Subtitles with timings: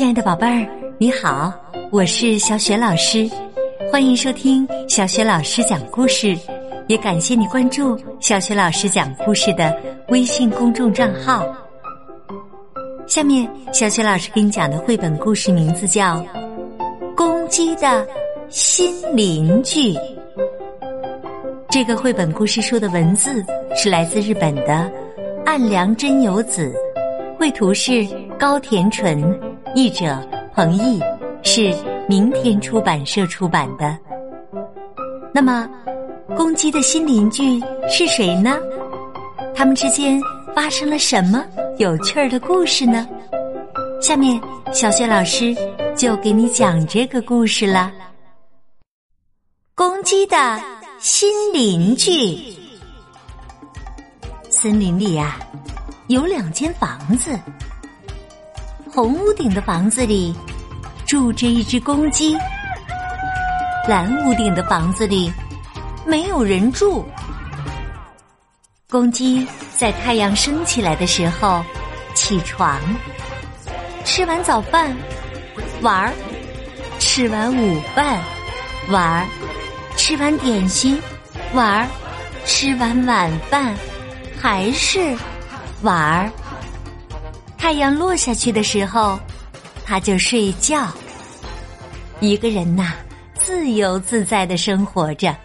[0.00, 1.52] 亲爱的宝贝儿，你好，
[1.90, 3.28] 我是小雪老师，
[3.92, 6.34] 欢迎收听小雪老师讲故事，
[6.86, 9.78] 也感谢你关注小雪老师讲故事的
[10.08, 11.44] 微信公众账号。
[13.06, 16.16] 下面，小雪老师给你讲的绘本故事名字叫
[17.14, 18.06] 《公鸡的
[18.48, 19.92] 新邻居》。
[21.68, 23.44] 这个绘本故事书的文字
[23.76, 24.90] 是来自日本的
[25.44, 26.74] 岸良真由子，
[27.38, 28.06] 绘图是
[28.38, 29.38] 高田纯。
[29.74, 30.18] 译者
[30.52, 31.00] 彭毅
[31.42, 31.74] 是
[32.08, 33.96] 明天出版社出版的。
[35.32, 35.68] 那么，
[36.36, 38.58] 公鸡的新邻居是谁呢？
[39.54, 40.20] 他们之间
[40.54, 41.44] 发生了什么
[41.78, 43.08] 有趣儿的故事呢？
[44.00, 44.40] 下面，
[44.72, 45.54] 小雪老师
[45.96, 47.92] 就给你讲这个故事了。
[49.74, 50.60] 公鸡的
[50.98, 52.36] 新邻居。
[54.48, 55.38] 森林里呀，
[56.08, 57.38] 有两间房子。
[58.92, 60.34] 红屋顶的房子里
[61.06, 62.36] 住着一只公鸡，
[63.88, 65.32] 蓝屋顶的房子里
[66.04, 67.06] 没有人住。
[68.88, 71.64] 公鸡在太阳升起来的时候
[72.14, 72.80] 起床，
[74.04, 74.94] 吃完早饭
[75.82, 76.12] 玩儿，
[76.98, 78.20] 吃完午饭
[78.88, 79.26] 玩儿，
[79.96, 81.00] 吃完点心
[81.54, 81.86] 玩儿，
[82.44, 83.72] 吃完晚饭
[84.36, 85.16] 还是
[85.82, 86.30] 玩儿。
[87.60, 89.20] 太阳落下去的时候，
[89.84, 90.90] 他就睡觉。
[92.18, 92.94] 一个人呐，
[93.34, 95.36] 自由自在的生活着。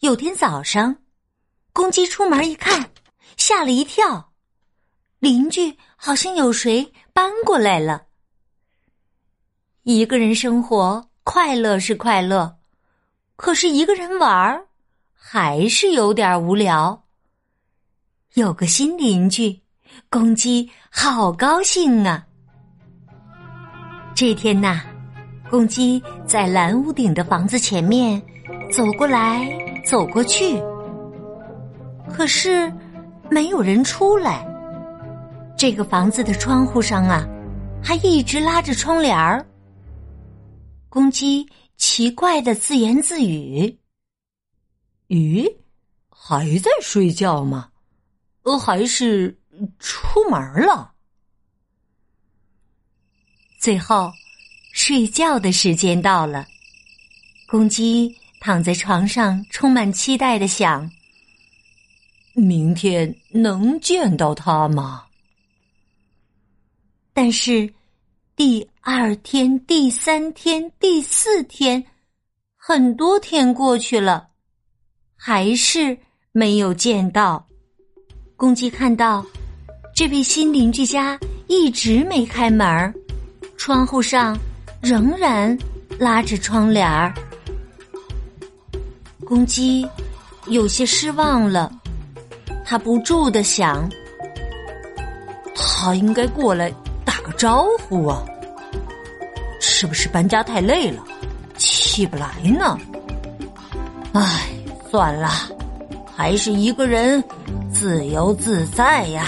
[0.00, 0.94] 有天早上，
[1.72, 2.90] 公鸡出门一看，
[3.38, 4.32] 吓了一跳，
[5.18, 8.02] 邻居好像有谁搬过来了。
[9.84, 12.58] 一个人生活快乐是快乐，
[13.34, 14.68] 可是一个人玩儿
[15.14, 17.06] 还是有点无聊。
[18.34, 19.58] 有个新邻居。
[20.08, 22.26] 公鸡好高兴啊！
[24.14, 24.82] 这天呐，
[25.48, 28.20] 公鸡在蓝屋顶的房子前面
[28.72, 29.48] 走过来
[29.84, 30.60] 走过去，
[32.12, 32.72] 可是
[33.30, 34.46] 没有人出来。
[35.56, 37.26] 这个房子的窗户上啊，
[37.82, 39.46] 还一直拉着窗帘儿。
[40.88, 43.78] 公鸡奇怪的自言自语
[45.08, 45.46] ：“咦，
[46.08, 47.68] 还在睡觉吗？
[48.42, 49.38] 呃，还是？”
[49.78, 50.92] 出门了。
[53.58, 54.10] 最后，
[54.72, 56.46] 睡觉的时间到了。
[57.46, 60.90] 公鸡躺在床上，充满期待的想：
[62.32, 65.04] 明天能见到他吗？
[67.12, 67.70] 但是，
[68.36, 71.84] 第二天、第三天、第四天，
[72.56, 74.30] 很多天过去了，
[75.16, 75.98] 还是
[76.32, 77.46] 没有见到。
[78.36, 79.26] 公鸡看到。
[79.94, 82.94] 这位新邻居家一直没开门儿，
[83.58, 84.36] 窗户上
[84.80, 85.56] 仍然
[85.98, 87.12] 拉着窗帘儿。
[89.26, 89.86] 公鸡
[90.46, 91.70] 有些失望了，
[92.64, 93.88] 他不住的想：
[95.54, 96.72] 他应该过来
[97.04, 98.24] 打个招呼啊！
[99.60, 101.04] 是不是搬家太累了，
[101.58, 102.78] 起不来呢？
[104.14, 104.48] 唉，
[104.90, 105.28] 算了，
[106.16, 107.22] 还是一个人
[107.70, 109.26] 自由自在呀。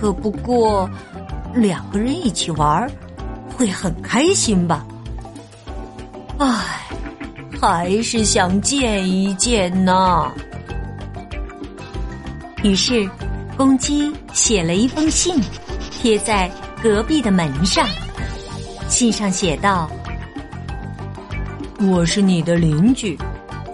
[0.00, 0.88] 可不过，
[1.54, 2.90] 两个人一起玩
[3.54, 4.86] 会很开心吧？
[6.38, 6.86] 唉，
[7.60, 10.32] 还是想见一见呢。
[12.62, 13.06] 于是，
[13.58, 15.38] 公鸡写了一封信，
[15.90, 16.50] 贴在
[16.82, 17.86] 隔壁的门上。
[18.88, 19.86] 信上写道
[21.92, 23.18] ：“我是你的邻居，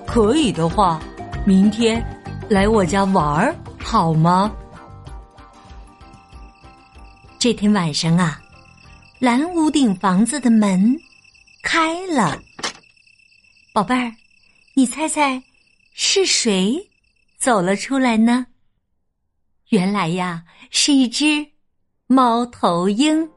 [0.04, 0.98] 可以的话，
[1.44, 2.04] 明天
[2.48, 4.50] 来我家玩儿好吗？”
[7.46, 8.42] 这天晚上啊，
[9.20, 10.98] 蓝屋顶房子的门
[11.62, 12.36] 开了。
[13.72, 14.12] 宝贝儿，
[14.74, 15.40] 你猜猜
[15.94, 16.76] 是谁
[17.38, 18.46] 走了出来呢？
[19.68, 21.46] 原来呀，是一只
[22.08, 23.30] 猫头鹰。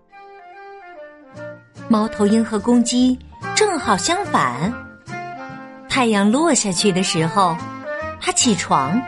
[1.88, 3.16] 猫头鹰和公鸡
[3.56, 4.74] 正好相反。
[5.88, 7.56] 太阳落下去的时候，
[8.20, 9.00] 它起床；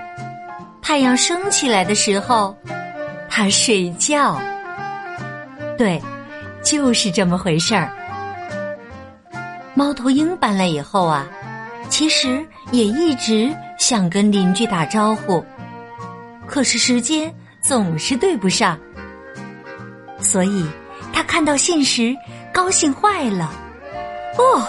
[0.80, 2.56] 太阳升起来的时候，
[3.28, 4.40] 它睡觉。
[5.82, 6.00] 对，
[6.64, 7.90] 就是这么回事儿。
[9.74, 11.28] 猫头鹰搬来以后啊，
[11.90, 15.44] 其实也一直想跟邻居打招呼，
[16.46, 17.34] 可是时间
[17.64, 18.80] 总是对不上，
[20.20, 20.64] 所以
[21.12, 22.16] 他看到信时
[22.54, 23.52] 高兴坏了。
[24.38, 24.64] 哦，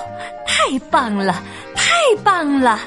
[0.47, 1.43] 太棒了，
[1.75, 1.93] 太
[2.25, 2.81] 棒了！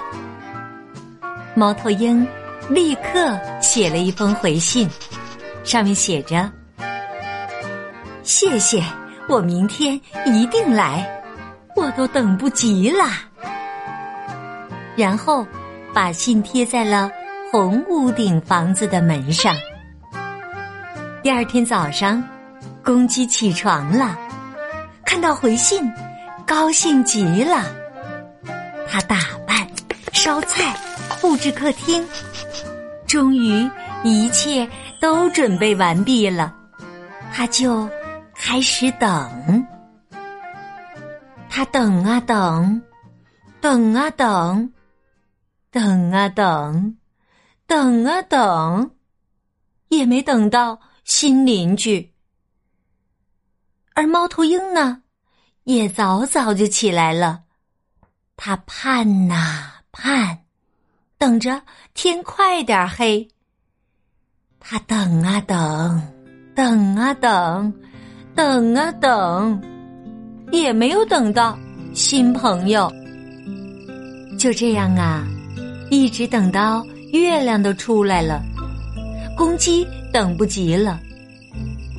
[1.54, 2.28] 猫头鹰
[2.69, 4.89] 立刻写了一封回信，
[5.63, 6.51] 上面写着
[8.25, 8.83] ：“谢谢，
[9.30, 11.07] 我明天一定来，
[11.75, 13.06] 我都等不及了。”
[14.98, 15.45] 然后
[15.94, 17.12] 把信贴在了
[17.51, 19.56] 红屋顶房子的门上。
[21.22, 22.22] 第二天早上，
[22.83, 24.18] 公鸡起床了，
[25.06, 25.88] 看到回信，
[26.48, 27.63] 高兴极了。
[28.88, 29.68] 他打扮、
[30.12, 30.75] 烧菜、
[31.21, 32.04] 布置客厅，
[33.06, 33.69] 终于
[34.04, 34.68] 一切
[35.00, 36.54] 都准备完毕了，
[37.33, 37.88] 他就
[38.47, 39.68] 开始等。
[41.50, 42.80] 他等啊等，
[43.59, 44.71] 等啊等，
[45.71, 46.95] 等啊等，
[47.65, 48.92] 等啊等，
[49.88, 50.80] 也没等到。
[51.03, 52.13] 新邻居，
[53.94, 55.03] 而猫头鹰呢，
[55.63, 57.44] 也早早就起来了。
[58.36, 60.45] 他盼呐盼，
[61.19, 61.62] 等着
[61.94, 63.27] 天快点黑。
[64.59, 66.13] 他等啊等，
[66.56, 67.71] 等啊等，
[68.35, 69.61] 等啊等，
[70.51, 71.57] 也没有等到
[71.93, 72.91] 新朋友。
[74.37, 75.25] 就这样啊，
[75.89, 78.43] 一直等到月亮都出来了，
[79.37, 79.87] 公鸡。
[80.13, 80.97] 等不及了，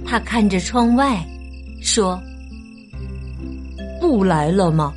[0.07, 1.23] 他看着窗外，
[1.83, 2.19] 说
[4.01, 4.91] ：“不来了吗？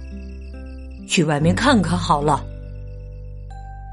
[1.06, 2.42] 去外面看看好了。”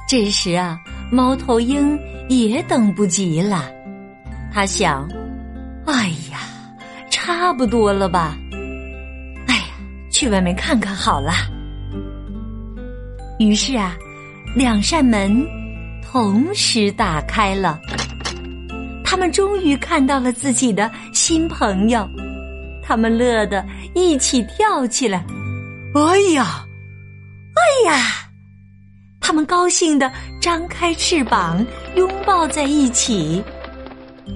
[0.08, 0.78] 这时啊，
[1.10, 1.98] 猫头鹰
[2.28, 3.64] 也等不及了，
[4.52, 5.08] 他想
[5.87, 6.25] ：“哎呀，
[7.26, 8.38] 差不多了吧？
[9.49, 9.64] 哎呀，
[10.12, 11.32] 去外面看看好了。”
[13.40, 13.96] 于是啊，
[14.55, 15.44] 两扇门
[16.00, 17.81] 同时打开了。
[19.05, 22.08] 他们终于看到了自己的新朋友，
[22.81, 25.19] 他们乐得一起跳起来。
[25.96, 26.64] 哎呀，
[27.56, 28.02] 哎呀！
[29.20, 33.43] 他们高兴的张开翅膀，拥抱在一起。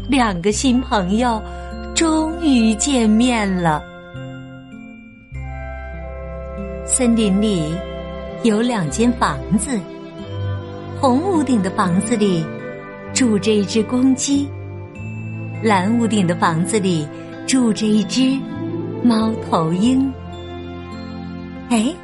[0.08, 1.40] 两个新朋友
[2.00, 3.84] 终于见面了。
[6.86, 7.74] 森林里
[8.42, 9.78] 有两间房子，
[10.98, 12.42] 红屋顶的房子里
[13.12, 14.48] 住着一只公鸡。
[15.62, 17.06] 蓝屋顶的房子里
[17.46, 18.34] 住着一只
[19.04, 20.10] 猫头鹰。
[21.68, 21.94] 哎，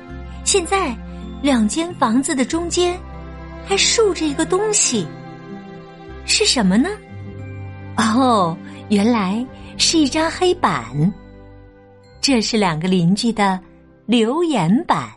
[0.44, 0.94] 现在
[1.40, 2.94] 两间房子的中间
[3.64, 5.06] 还竖着一个东西，
[6.26, 6.90] 是什么呢？
[7.96, 8.56] 哦，
[8.88, 9.44] 原来
[9.76, 11.12] 是一张黑板。
[12.20, 13.60] 这是两个邻居的
[14.06, 15.08] 留言板。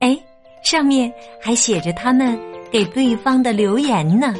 [0.00, 0.18] 哎，
[0.62, 2.38] 上面还写着他们
[2.70, 4.34] 给对方的留言呢。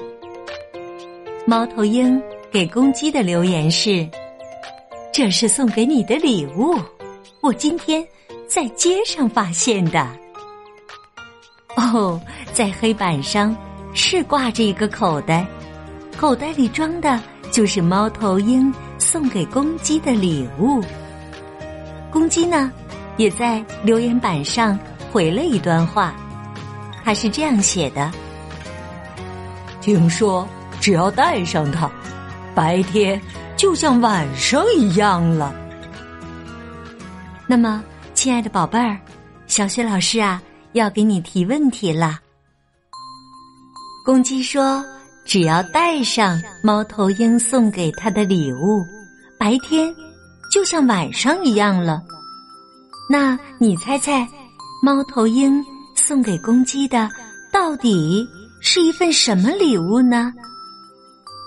[1.46, 2.20] 猫头鹰。
[2.52, 4.04] 给公鸡的留言是
[5.14, 6.76] ：“这是送给你的礼物，
[7.40, 8.04] 我今天
[8.48, 10.04] 在街上发现的。”
[11.78, 12.20] 哦，
[12.52, 13.56] 在黑板上
[13.94, 15.46] 是挂着一个口袋，
[16.20, 17.18] 口袋里装的
[17.50, 20.84] 就是猫头鹰送给公鸡的礼物。
[22.10, 22.70] 公鸡呢，
[23.16, 24.78] 也在留言板上
[25.10, 26.14] 回了一段话，
[27.02, 28.12] 他是这样写的
[29.80, 30.46] ：“听说
[30.78, 31.90] 只要带上它。”
[32.54, 33.18] 白天
[33.56, 35.54] 就像晚上一样了。
[37.46, 37.82] 那么，
[38.12, 38.98] 亲爱的宝贝儿，
[39.46, 42.20] 小雪老师啊，要给你提问题了。
[44.04, 44.84] 公鸡说
[45.30, 48.84] ：“只要带上猫头鹰送给他的礼物，
[49.38, 49.94] 白天
[50.52, 52.02] 就像晚上一样了。”
[53.08, 54.26] 那你猜猜，
[54.82, 55.64] 猫头鹰
[55.94, 57.08] 送给公鸡的
[57.52, 58.26] 到底
[58.60, 60.32] 是一份什么礼物呢？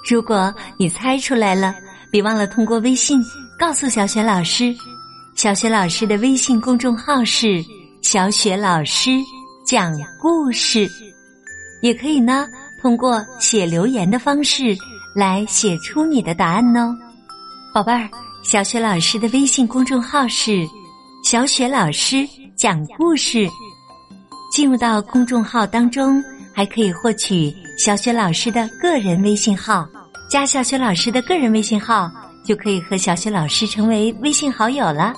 [0.09, 1.75] 如果你猜出来了，
[2.09, 3.21] 别忘了通过微信
[3.59, 4.73] 告诉小雪老师。
[5.35, 7.61] 小雪老师的微信公众号是
[8.01, 9.11] “小雪老师
[9.67, 10.87] 讲故事”，
[11.83, 12.47] 也可以呢
[12.83, 14.75] 通过写留言的方式
[15.15, 16.93] 来写出你的答案哦，
[17.73, 18.09] 宝贝儿。
[18.43, 20.67] 小雪老师的微信公众号是
[21.23, 23.47] “小雪老师讲故事”，
[24.51, 26.21] 进入到公众号当中。
[26.55, 29.87] 还可以获取小雪老师的个人微信号，
[30.29, 32.11] 加小雪老师的个人微信号，
[32.45, 35.13] 就可以和小雪老师成为微信好友了。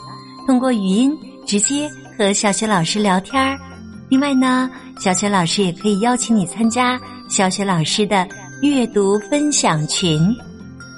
[0.45, 1.11] 通过语音
[1.45, 3.59] 直接和小雪老师聊天儿。
[4.07, 4.69] 另外呢，
[4.99, 8.27] 小雪老师也可以邀请你参加小雪老师的
[8.61, 10.35] 阅读分享群，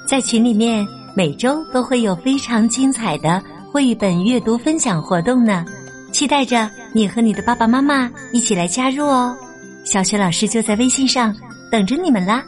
[0.06, 5.64] 在群里面每周都会有非常精彩的绘本阅读分享活动呢，
[6.12, 9.36] 期待着你和你的爸爸妈妈一起来加入哦。
[9.84, 11.34] 小雪老师就在微信上
[11.70, 12.44] 等着你们啦，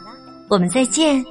[0.48, 1.24] 我们再见。